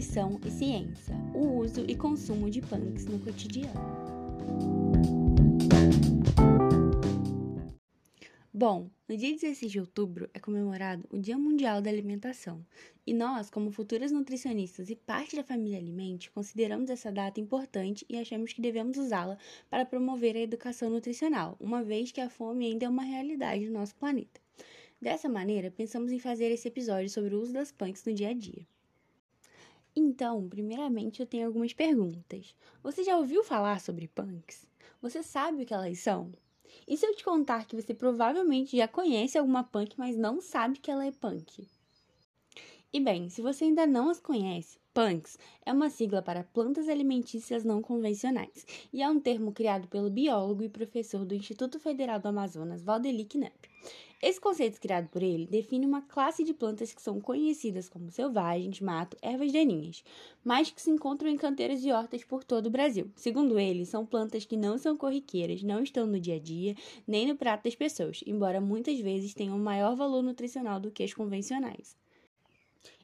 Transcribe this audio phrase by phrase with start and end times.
[0.00, 3.78] nutrição e ciência, o uso e consumo de punks no cotidiano.
[8.50, 12.64] Bom, no dia 16 de outubro é comemorado o Dia Mundial da Alimentação,
[13.06, 18.16] e nós, como futuras nutricionistas e parte da família Alimente, consideramos essa data importante e
[18.16, 19.36] achamos que devemos usá-la
[19.68, 23.78] para promover a educação nutricional, uma vez que a fome ainda é uma realidade no
[23.78, 24.40] nosso planeta.
[24.98, 28.34] Dessa maneira, pensamos em fazer esse episódio sobre o uso das punks no dia a
[28.34, 28.66] dia.
[29.94, 32.54] Então, primeiramente eu tenho algumas perguntas.
[32.82, 34.66] Você já ouviu falar sobre punks?
[35.02, 36.32] Você sabe o que elas são?
[36.86, 40.78] E se eu te contar que você provavelmente já conhece alguma punk, mas não sabe
[40.78, 41.68] que ela é punk?
[42.92, 47.64] E bem, se você ainda não as conhece, punks é uma sigla para plantas alimentícias
[47.64, 52.26] não convencionais e é um termo criado pelo biólogo e professor do Instituto Federal do
[52.26, 53.68] Amazonas, Valdeli Knapp.
[54.22, 58.80] Esse conceito criado por ele define uma classe de plantas que são conhecidas como selvagens,
[58.80, 60.04] mato, ervas daninhas,
[60.44, 63.10] mas que se encontram em canteiros e hortas por todo o Brasil.
[63.16, 66.74] Segundo ele, são plantas que não são corriqueiras, não estão no dia a dia,
[67.06, 71.14] nem no prato das pessoas, embora muitas vezes tenham maior valor nutricional do que as
[71.14, 71.96] convencionais.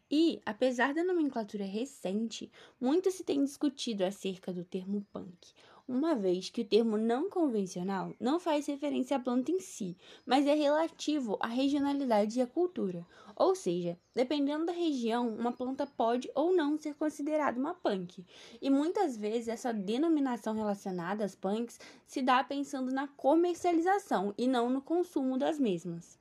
[0.09, 5.53] E, apesar da nomenclatura recente, muito se tem discutido acerca do termo punk,
[5.89, 10.47] uma vez que o termo não convencional não faz referência à planta em si, mas
[10.47, 13.07] é relativo à regionalidade e à cultura.
[13.35, 18.25] Ou seja, dependendo da região, uma planta pode ou não ser considerada uma punk.
[18.63, 24.71] E muitas vezes essa denominação relacionada às punks se dá pensando na comercialização e não
[24.71, 26.19] no consumo das mesmas.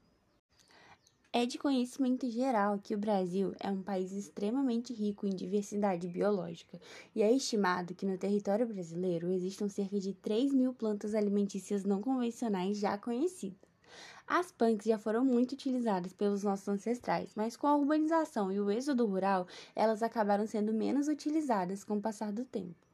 [1.37, 6.79] É de conhecimento geral que o Brasil é um país extremamente rico em diversidade biológica
[7.13, 12.01] e é estimado que no território brasileiro existam cerca de 3 mil plantas alimentícias não
[12.01, 13.69] convencionais já conhecidas.
[14.25, 18.71] As punks já foram muito utilizadas pelos nossos ancestrais, mas com a urbanização e o
[18.71, 22.84] êxodo rural, elas acabaram sendo menos utilizadas com o passar do tempo.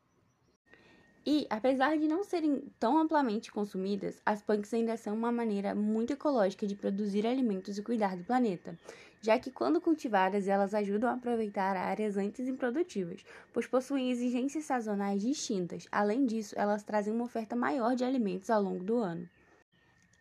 [1.25, 6.13] E, apesar de não serem tão amplamente consumidas, as punks ainda são uma maneira muito
[6.13, 8.75] ecológica de produzir alimentos e cuidar do planeta,
[9.21, 13.23] já que, quando cultivadas, elas ajudam a aproveitar áreas antes improdutivas,
[13.53, 15.87] pois possuem exigências sazonais distintas.
[15.91, 19.29] Além disso, elas trazem uma oferta maior de alimentos ao longo do ano.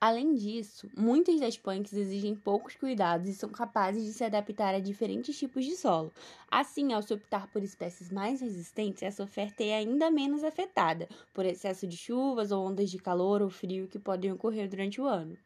[0.00, 4.80] Além disso, muitas das punks exigem poucos cuidados e são capazes de se adaptar a
[4.80, 6.12] diferentes tipos de solo.
[6.50, 11.44] Assim, ao se optar por espécies mais resistentes, essa oferta é ainda menos afetada por
[11.46, 15.38] excesso de chuvas ou ondas de calor ou frio que podem ocorrer durante o ano.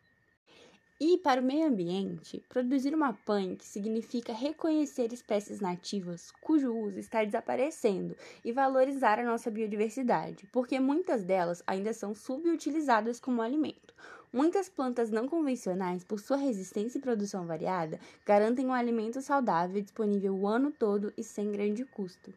[1.00, 7.24] E para o meio ambiente, produzir uma punk significa reconhecer espécies nativas cujo uso está
[7.24, 13.93] desaparecendo e valorizar a nossa biodiversidade, porque muitas delas ainda são subutilizadas como alimento.
[14.34, 20.34] Muitas plantas não convencionais, por sua resistência e produção variada, garantem um alimento saudável disponível
[20.34, 22.34] o ano todo e sem grande custo.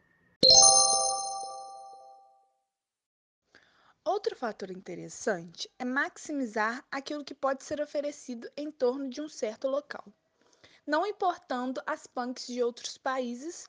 [4.06, 9.68] Outro fator interessante é maximizar aquilo que pode ser oferecido em torno de um certo
[9.68, 10.06] local,
[10.86, 13.68] não importando as punks de outros países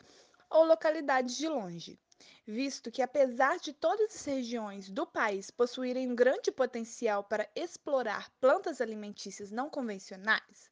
[0.50, 1.99] ou localidades de longe
[2.47, 8.31] visto que, apesar de todas as regiões do país possuírem um grande potencial para explorar
[8.41, 10.71] plantas alimentícias não convencionais,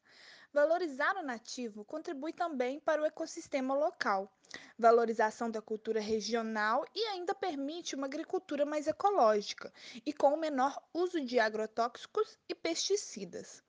[0.51, 4.31] valorizar o nativo contribui também para o ecossistema local,
[4.77, 9.71] valorização da cultura regional e ainda permite uma agricultura mais ecológica
[10.05, 13.61] e com o menor uso de agrotóxicos e pesticidas.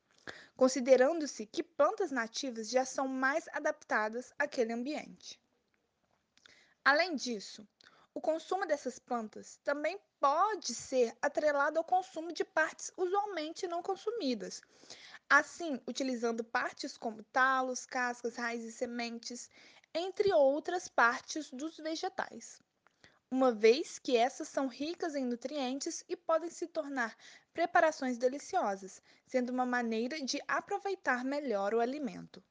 [0.56, 5.38] Considerando-se que plantas nativas já são mais adaptadas àquele ambiente.
[6.90, 7.68] Além disso,
[8.14, 14.62] o consumo dessas plantas também pode ser atrelado ao consumo de partes usualmente não consumidas.
[15.28, 19.50] Assim, utilizando partes como talos, cascas, raízes e sementes,
[19.92, 22.58] entre outras partes dos vegetais.
[23.30, 27.14] Uma vez que essas são ricas em nutrientes e podem se tornar
[27.52, 32.42] preparações deliciosas, sendo uma maneira de aproveitar melhor o alimento.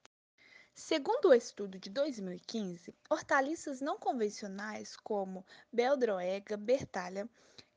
[0.79, 5.43] Segundo o estudo de 2015, hortaliças não convencionais como
[5.73, 7.27] beldroega, bertalha,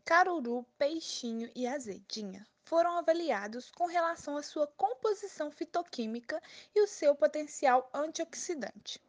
[0.04, 6.42] caruru, peixinho e azedinha foram avaliados com relação à sua composição fitoquímica
[6.74, 9.00] e o seu potencial antioxidante.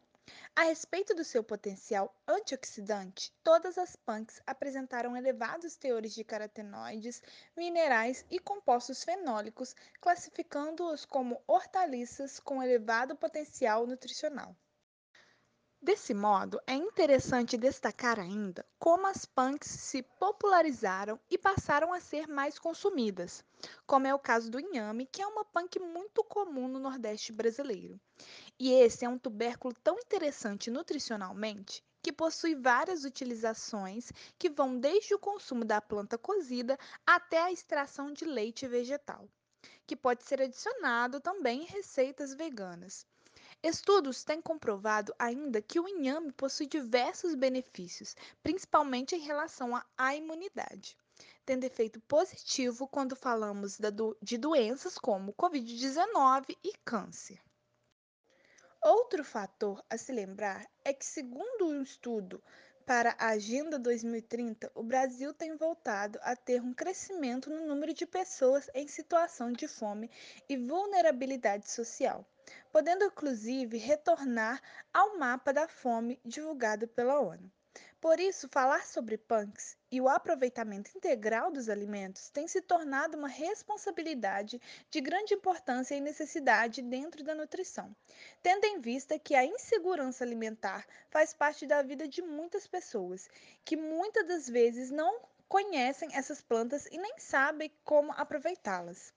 [0.53, 7.23] A respeito do seu potencial antioxidante, todas as punks apresentaram elevados teores de carotenoides,
[7.55, 14.53] minerais e compostos fenólicos, classificando-os como hortaliças com elevado potencial nutricional.
[15.83, 22.27] Desse modo, é interessante destacar ainda como as punks se popularizaram e passaram a ser
[22.27, 23.43] mais consumidas,
[23.87, 27.99] como é o caso do inhame, que é uma punk muito comum no Nordeste brasileiro.
[28.63, 35.15] E esse é um tubérculo tão interessante nutricionalmente que possui várias utilizações que vão desde
[35.15, 39.27] o consumo da planta cozida até a extração de leite vegetal,
[39.87, 43.03] que pode ser adicionado também em receitas veganas.
[43.63, 50.95] Estudos têm comprovado ainda que o inhame possui diversos benefícios, principalmente em relação à imunidade,
[51.47, 53.79] tendo efeito positivo quando falamos
[54.21, 57.41] de doenças como Covid-19 e câncer.
[58.83, 62.43] Outro fator a se lembrar é que, segundo um estudo
[62.83, 68.07] para a Agenda 2030, o Brasil tem voltado a ter um crescimento no número de
[68.07, 70.09] pessoas em situação de fome
[70.49, 72.25] e vulnerabilidade social,
[72.71, 74.59] podendo inclusive retornar
[74.91, 77.51] ao mapa da fome divulgado pela ONU.
[78.01, 83.27] Por isso, falar sobre punks e o aproveitamento integral dos alimentos tem se tornado uma
[83.27, 84.59] responsabilidade
[84.89, 87.95] de grande importância e necessidade dentro da nutrição,
[88.41, 93.29] tendo em vista que a insegurança alimentar faz parte da vida de muitas pessoas,
[93.63, 99.13] que muitas das vezes não conhecem essas plantas e nem sabem como aproveitá-las.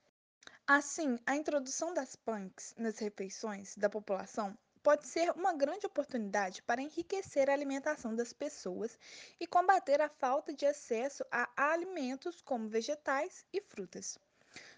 [0.67, 4.55] Assim, a introdução das punks nas refeições da população
[4.85, 8.99] pode ser uma grande oportunidade para enriquecer a alimentação das pessoas
[9.39, 14.19] e combater a falta de acesso a alimentos como vegetais e frutas.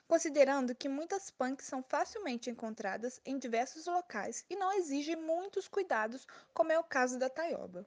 [0.08, 6.26] Considerando que muitas punks são facilmente encontradas em diversos locais e não exigem muitos cuidados,
[6.54, 7.86] como é o caso da taioba.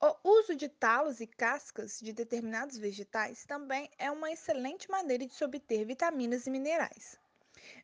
[0.00, 5.34] O uso de talos e cascas de determinados vegetais também é uma excelente maneira de
[5.34, 7.20] se obter vitaminas e minerais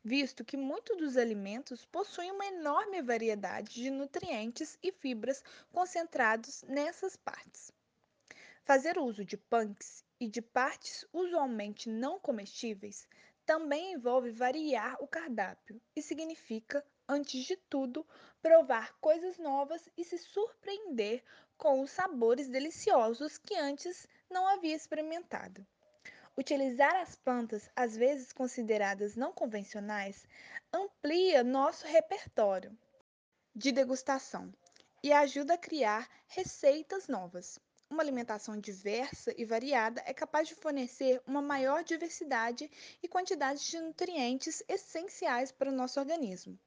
[0.03, 7.15] visto que muitos dos alimentos possuem uma enorme variedade de nutrientes e fibras concentrados nessas
[7.15, 7.71] partes.
[8.63, 13.07] Fazer uso de punks e de partes usualmente não comestíveis
[13.45, 18.05] também envolve variar o cardápio e significa, antes de tudo,
[18.41, 21.23] provar coisas novas e se surpreender
[21.57, 25.65] com os sabores deliciosos que antes não havia experimentado.
[26.39, 30.23] Utilizar as plantas, às vezes consideradas não convencionais,
[30.71, 32.77] amplia nosso repertório
[33.55, 34.53] de degustação
[35.03, 37.59] e ajuda a criar receitas novas.
[37.89, 42.69] Uma alimentação diversa e variada é capaz de fornecer uma maior diversidade
[43.01, 46.59] e quantidade de nutrientes essenciais para o nosso organismo,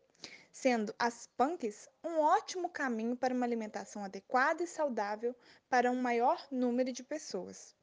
[0.51, 5.33] sendo as punks um ótimo caminho para uma alimentação adequada e saudável
[5.69, 7.77] para um maior número de pessoas.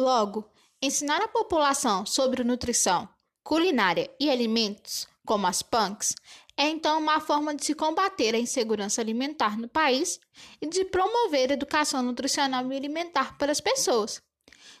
[0.00, 0.50] Logo,
[0.80, 3.06] ensinar a população sobre nutrição,
[3.44, 6.14] culinária e alimentos, como as punks,
[6.56, 10.18] é então uma forma de se combater a insegurança alimentar no país
[10.58, 14.22] e de promover educação nutricional e alimentar para as pessoas,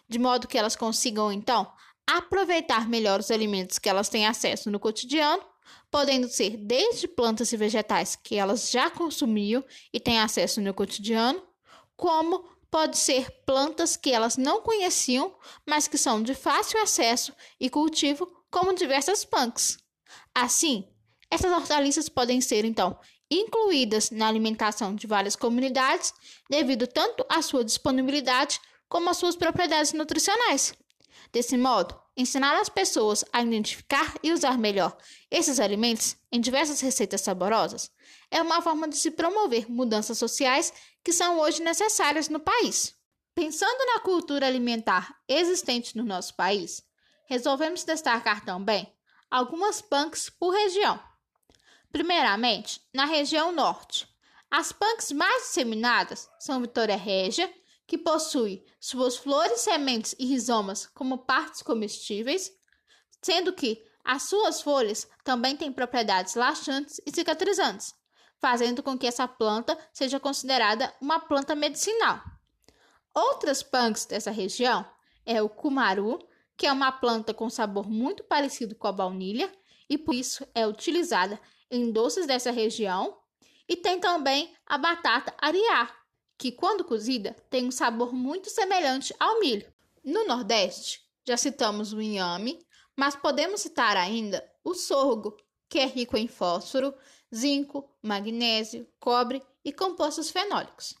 [0.08, 1.70] de modo que elas consigam então
[2.06, 5.42] aproveitar melhor os alimentos que elas têm acesso no cotidiano,
[5.90, 9.62] podendo ser desde plantas e vegetais que elas já consumiam
[9.92, 11.42] e têm acesso no cotidiano,
[11.94, 15.34] como pode ser plantas que elas não conheciam,
[15.66, 19.78] mas que são de fácil acesso e cultivo, como diversas punks.
[20.34, 20.88] Assim,
[21.30, 22.98] essas hortaliças podem ser então
[23.30, 26.12] incluídas na alimentação de várias comunidades,
[26.48, 30.74] devido tanto à sua disponibilidade como às suas propriedades nutricionais.
[31.32, 34.96] Desse modo, ensinar as pessoas a identificar e usar melhor
[35.30, 37.90] esses alimentos em diversas receitas saborosas
[38.30, 40.72] é uma forma de se promover mudanças sociais
[41.02, 42.94] que são hoje necessárias no país.
[43.34, 46.82] Pensando na cultura alimentar existente no nosso país,
[47.26, 48.92] resolvemos destacar também
[49.30, 51.00] algumas punks por região.
[51.92, 54.08] Primeiramente, na região norte.
[54.50, 57.52] As punks mais disseminadas são Vitória Régia,
[57.86, 62.52] que possui suas flores, sementes e rizomas como partes comestíveis,
[63.22, 67.94] sendo que as suas folhas também têm propriedades laxantes e cicatrizantes,
[68.40, 72.20] fazendo com que essa planta seja considerada uma planta medicinal.
[73.14, 74.86] Outras punks dessa região
[75.26, 76.18] é o cumaru,
[76.56, 79.52] que é uma planta com sabor muito parecido com a baunilha
[79.88, 83.18] e por isso é utilizada em doces dessa região.
[83.68, 85.90] E tem também a batata ariá,
[86.36, 89.72] que quando cozida tem um sabor muito semelhante ao milho.
[90.02, 92.58] No Nordeste, já citamos o inhame,
[92.96, 95.36] mas podemos citar ainda o sorgo,
[95.68, 96.94] que é rico em fósforo,
[97.34, 100.94] zinco, magnésio, cobre e compostos fenólicos.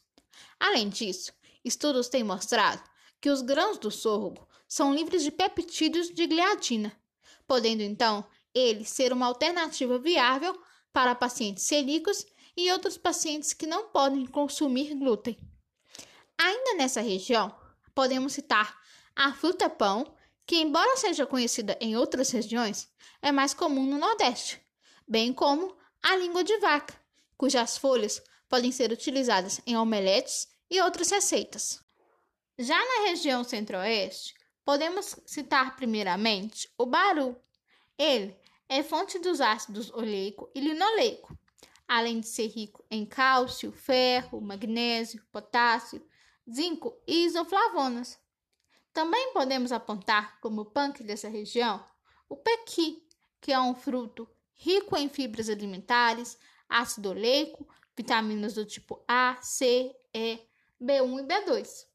[0.58, 1.32] Além disso,
[1.64, 2.82] estudos têm mostrado
[3.20, 6.96] que os grãos do sorgo são livres de peptídeos de gliadina,
[7.46, 10.58] podendo então ele ser uma alternativa viável
[10.92, 12.24] para pacientes celíacos
[12.56, 15.36] e outros pacientes que não podem consumir glúten.
[16.38, 17.54] Ainda nessa região,
[17.94, 18.78] podemos citar
[19.14, 20.14] a fruta pão,
[20.46, 22.88] que, embora seja conhecida em outras regiões,
[23.22, 24.60] é mais comum no Nordeste,
[25.06, 26.94] bem como a língua de vaca,
[27.36, 31.82] cujas folhas podem ser utilizadas em omeletes e outras receitas.
[32.58, 37.36] Já na região centro-oeste, podemos citar primeiramente o baru.
[37.98, 38.36] Ele
[38.68, 41.36] é fonte dos ácidos oleico e linoleico,
[41.88, 46.04] além de ser rico em cálcio, ferro, magnésio, potássio,
[46.50, 48.18] zinco e isoflavonas.
[48.92, 51.84] Também podemos apontar como punk dessa região
[52.28, 53.02] o pequi,
[53.40, 54.28] que é um fruto
[54.60, 56.38] rico em fibras alimentares,
[56.68, 60.38] ácido oleico, vitaminas do tipo A, C, E,
[60.80, 61.86] B1 e B2.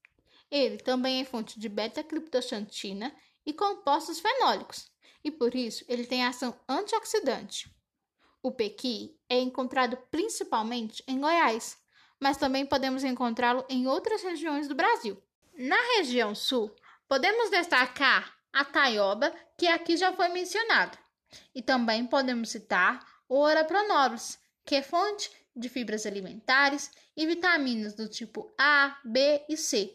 [0.49, 4.91] Ele também é fonte de beta-criptoxantina e compostos fenólicos,
[5.23, 7.71] e por isso ele tem ação antioxidante.
[8.41, 11.77] O pequi é encontrado principalmente em Goiás,
[12.19, 15.21] mas também podemos encontrá-lo em outras regiões do Brasil.
[15.55, 16.73] Na região sul,
[17.07, 20.97] podemos destacar a taioba, que aqui já foi mencionado,
[21.53, 23.67] e também podemos citar o Ora
[24.63, 29.93] que é fonte de fibras alimentares e vitaminas do tipo A, B e C.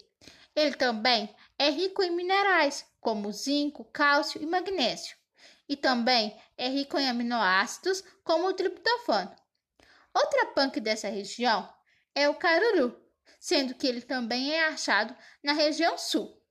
[0.55, 5.21] Ele também é rico em minerais, como zinco, cálcio e magnésio
[5.71, 9.33] e também é rico em aminoácidos como o triptofano.
[10.13, 11.73] Outra punk dessa região
[12.13, 13.01] é o caruru,
[13.39, 16.43] sendo que ele também é achado na região sul.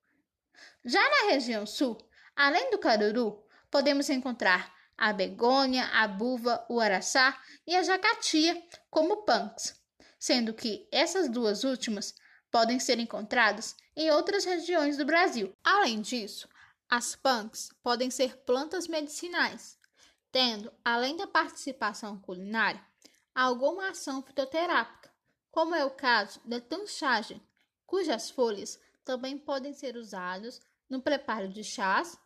[0.86, 1.98] Já na região sul,
[2.34, 9.24] além do caruru, podemos encontrar a begônia, a buva, o araçá e a jacatia como
[9.24, 9.82] punks,
[10.20, 12.14] sendo que essas duas últimas
[12.52, 15.56] podem ser encontradas em outras regiões do Brasil.
[15.64, 16.50] Além disso,
[16.90, 19.78] as punks podem ser plantas medicinais,
[20.32, 22.84] tendo, além da participação culinária,
[23.34, 25.10] alguma ação fitoterápica,
[25.52, 27.42] como é o caso da tanchagem,
[27.86, 32.20] cujas folhas também podem ser usadas no preparo de chás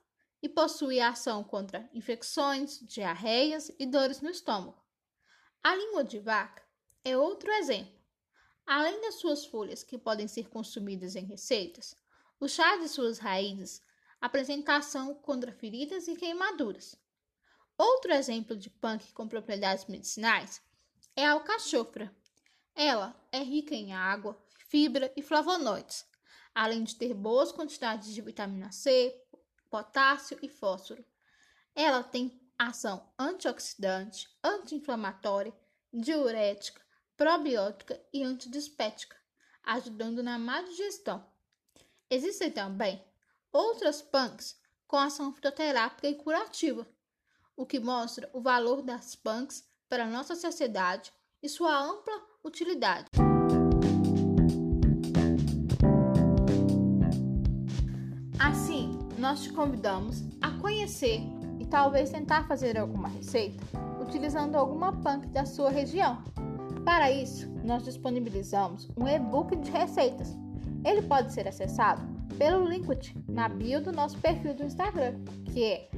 [0.43, 4.83] e possui ação contra infecções, diarreias e dores no estômago.
[5.63, 6.61] A língua de vaca
[7.01, 7.97] é outro exemplo.
[8.65, 11.95] Além das suas folhas que podem ser consumidas em receitas,
[12.41, 13.81] o chá de suas raízes
[14.19, 16.95] apresentação contra feridas e queimaduras.
[17.77, 20.61] Outro exemplo de punk com propriedades medicinais
[21.15, 22.13] é a alcachofra.
[22.75, 26.05] Ela é rica em água, fibra e flavonoides,
[26.53, 29.22] além de ter boas quantidades de vitamina C,
[29.73, 31.03] potássio e fósforo.
[31.73, 35.51] Ela tem ação antioxidante, anti-inflamatória,
[35.91, 36.79] diurética,
[37.17, 39.17] probiótica e antidispética,
[39.63, 41.25] ajudando na má digestão.
[42.07, 43.03] Existem também
[43.51, 46.87] outras punks com ação fitoterápica e curativa,
[47.57, 51.11] o que mostra o valor das punks para a nossa sociedade
[51.41, 52.13] e sua ampla
[52.43, 53.07] utilidade.
[58.39, 61.21] Assim, nós te convidamos a conhecer
[61.59, 63.63] e talvez tentar fazer alguma receita
[64.03, 66.17] utilizando alguma punk da sua região.
[66.85, 70.35] Para isso, nós disponibilizamos um e-book de receitas.
[70.85, 72.05] Ele pode ser acessado
[72.37, 72.85] pelo link
[73.27, 75.15] na bio do nosso perfil do Instagram,
[75.45, 75.89] que é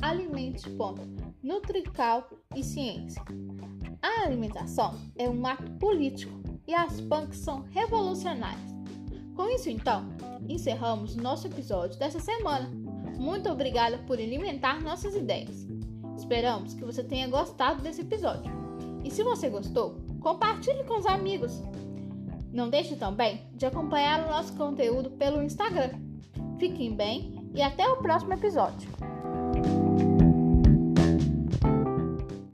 [0.00, 3.20] alimente.nutrical e ciência.
[4.02, 8.79] A alimentação é um ato político e as punks são revolucionárias.
[9.40, 10.04] Com isso, então,
[10.46, 12.70] encerramos nosso episódio dessa semana.
[13.16, 15.66] Muito obrigada por alimentar nossas ideias.
[16.14, 18.52] Esperamos que você tenha gostado desse episódio.
[19.02, 21.62] E se você gostou, compartilhe com os amigos.
[22.52, 25.92] Não deixe também de acompanhar o nosso conteúdo pelo Instagram.
[26.58, 28.90] Fiquem bem e até o próximo episódio.